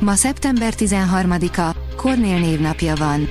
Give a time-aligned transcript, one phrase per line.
[0.00, 3.28] Ma szeptember 13-a, Kornél névnapja van.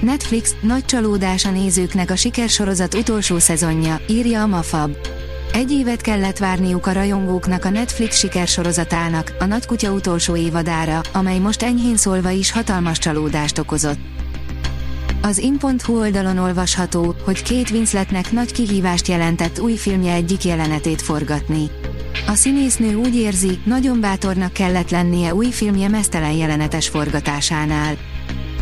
[0.00, 4.96] Netflix, nagy csalódás a nézőknek a sikersorozat utolsó szezonja, írja a Mafab.
[5.52, 11.62] Egy évet kellett várniuk a rajongóknak a Netflix sikersorozatának, a Nagykutya utolsó évadára, amely most
[11.62, 13.98] enyhén szólva is hatalmas csalódást okozott.
[15.22, 21.70] Az in.hu oldalon olvasható, hogy két Winsletnek nagy kihívást jelentett új filmje egyik jelenetét forgatni.
[22.26, 27.96] A színésznő úgy érzi, nagyon bátornak kellett lennie új filmje mesztelen jelenetes forgatásánál.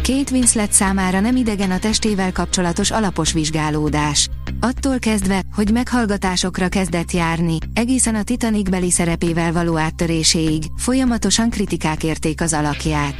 [0.02, 4.28] Két Winslet számára nem idegen a testével kapcsolatos alapos vizsgálódás.
[4.60, 12.04] Attól kezdve, hogy meghallgatásokra kezdett járni, egészen a Titanic beli szerepével való áttöréséig, folyamatosan kritikák
[12.04, 13.14] érték az alakját.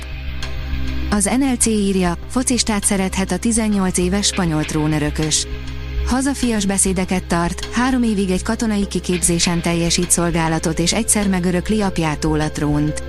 [1.11, 5.47] Az NLC írja, focistát szerethet a 18 éves spanyol trónörökös.
[6.07, 12.51] Hazafias beszédeket tart, három évig egy katonai kiképzésen teljesít szolgálatot és egyszer megörökli apjától a
[12.51, 13.03] trónt.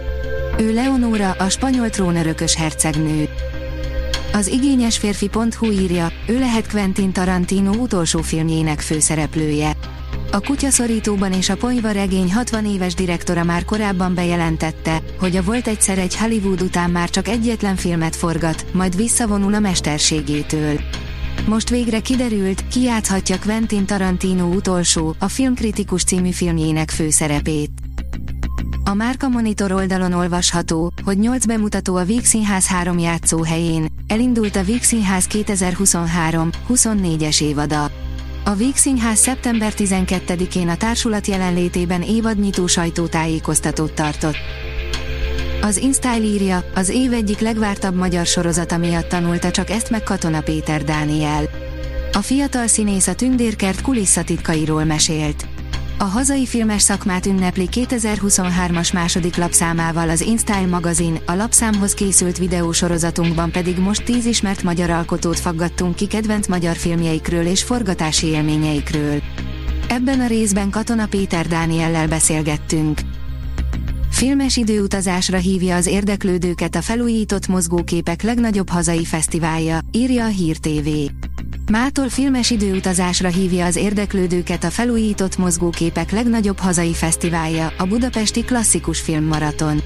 [0.60, 3.30] Ő Leonora, a spanyol trónörökös hercegnő.
[4.34, 9.72] Az igényes férfi.hu írja, ő lehet Quentin Tarantino utolsó filmjének főszereplője.
[10.32, 15.68] A kutyaszorítóban és a ponyva regény 60 éves direktora már korábban bejelentette, hogy a volt
[15.68, 20.80] egyszer egy Hollywood után már csak egyetlen filmet forgat, majd visszavonul a mesterségétől.
[21.46, 27.72] Most végre kiderült, ki játszhatja Quentin Tarantino utolsó, a Filmkritikus című filmjének főszerepét.
[28.84, 34.64] A Márka Monitor oldalon olvasható, hogy 8 bemutató a Víg Színház 3 játszóhelyén, elindult a
[34.64, 37.92] Víg Színház 2023-24-es évada.
[38.44, 44.38] A Víg Színház szeptember 12-én a társulat jelenlétében évadnyitó sajtótájékoztatót tartott.
[45.62, 50.42] Az InStyle írja, az év egyik legvártabb magyar sorozata miatt tanulta csak ezt meg Katona
[50.42, 51.44] Péter Dániel.
[52.14, 55.48] A fiatal színész a tündérkert kulisszatitkairól mesélt.
[55.98, 63.52] A hazai filmes szakmát ünnepli 2023-as második lapszámával az InStyle magazin, a lapszámhoz készült videósorozatunkban
[63.52, 69.22] pedig most tíz ismert magyar alkotót faggattunk ki kedvenc magyar filmjeikről és forgatási élményeikről.
[69.90, 73.00] Ebben a részben Katona Péter Dániellel beszélgettünk.
[74.18, 80.90] Filmes időutazásra hívja az érdeklődőket a felújított mozgóképek legnagyobb hazai fesztiválja, írja a Hír TV.
[81.72, 89.02] Mától filmes időutazásra hívja az érdeklődőket a felújított mozgóképek legnagyobb hazai fesztiválja, a Budapesti Klasszikus
[89.02, 89.82] Filmmaraton.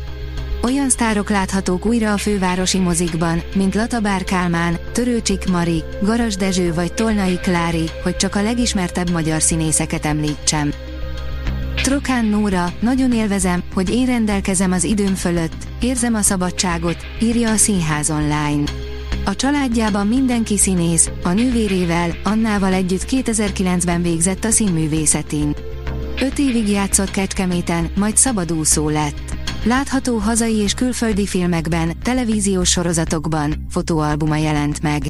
[0.64, 6.94] Olyan sztárok láthatók újra a fővárosi mozikban, mint Latabár Kálmán, Törőcsik Mari, Garas Dezső vagy
[6.94, 10.72] Tolnai Klári, hogy csak a legismertebb magyar színészeket említsem.
[11.92, 17.56] Trokán Nóra, nagyon élvezem, hogy én rendelkezem az időm fölött, érzem a szabadságot, írja a
[17.56, 18.64] Színház online.
[19.26, 25.56] A családjában mindenki színész, a nővérével, Annával együtt 2009-ben végzett a színművészetén.
[26.22, 29.36] Öt évig játszott Kecskeméten, majd szabadúszó lett.
[29.64, 35.02] Látható hazai és külföldi filmekben, televíziós sorozatokban, fotóalbuma jelent meg.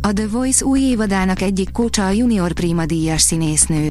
[0.00, 3.88] A The Voice új évadának egyik kócsa a Junior Prima díjas színésznő.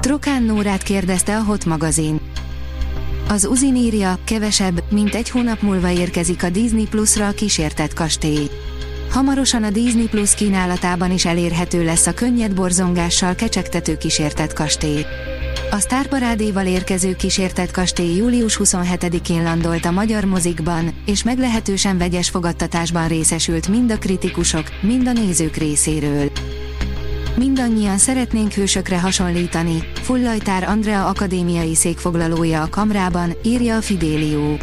[0.00, 2.20] Trokán Nórát kérdezte a Hot magazin.
[3.28, 8.50] Az Uzin írja, kevesebb, mint egy hónap múlva érkezik a Disney Plus-ra a kísértett kastély.
[9.10, 15.04] Hamarosan a Disney Plus kínálatában is elérhető lesz a könnyed borzongással kecsegtető kísértett kastély.
[15.70, 23.08] A sztárparádéval érkező kísértett kastély július 27-én landolt a magyar mozikban, és meglehetősen vegyes fogadtatásban
[23.08, 26.30] részesült mind a kritikusok, mind a nézők részéről.
[27.36, 34.58] Mindannyian szeretnénk hősökre hasonlítani, Fullajtár Andrea akadémiai székfoglalója a Kamrában, írja a Fidélió.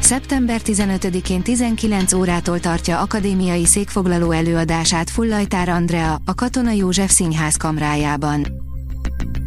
[0.00, 8.46] Szeptember 15-én 19 órától tartja akadémiai székfoglaló előadását Fullajtár Andrea, a Katona József Színház kamrájában.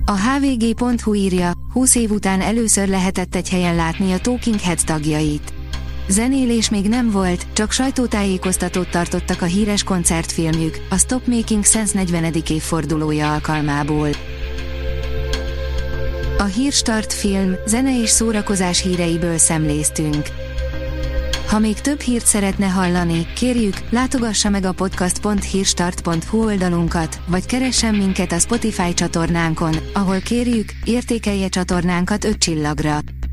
[0.05, 5.56] A hvg.hu írja, 20 év után először lehetett egy helyen látni a Talking Heads tagjait.
[6.09, 12.33] Zenélés még nem volt, csak sajtótájékoztatót tartottak a híres koncertfilmjük, a Stop Making Sense 40.
[12.49, 14.09] évfordulója alkalmából.
[16.37, 20.27] A Hírstart film, zene és szórakozás híreiből szemléztünk.
[21.47, 28.31] Ha még több hírt szeretne hallani, kérjük, látogassa meg a podcast.hírstart.hu oldalunkat, vagy keressen minket
[28.31, 32.99] a Spotify csatornánkon, ahol kérjük, értékelje csatornánkat 5 csillagra.